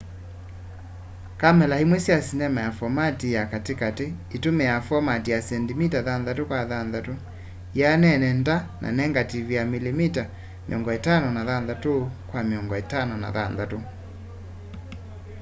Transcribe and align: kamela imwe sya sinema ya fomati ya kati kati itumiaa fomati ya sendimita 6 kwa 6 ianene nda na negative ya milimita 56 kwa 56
kamela 1.39 1.75
imwe 1.83 1.97
sya 2.05 2.17
sinema 2.27 2.59
ya 2.65 2.71
fomati 2.77 3.27
ya 3.35 3.43
kati 3.53 3.73
kati 3.81 4.05
itumiaa 4.35 4.81
fomati 4.87 5.29
ya 5.33 5.39
sendimita 5.47 5.99
6 6.01 6.45
kwa 6.49 6.59
6 6.65 7.15
ianene 7.77 8.29
nda 8.39 8.55
na 8.81 8.89
negative 9.01 9.49
ya 9.57 9.63
milimita 9.73 10.23
56 10.69 12.09
kwa 12.29 12.41
56 12.43 13.81